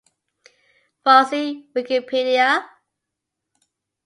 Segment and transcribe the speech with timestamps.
[1.03, 2.49] Farsi Wikipedia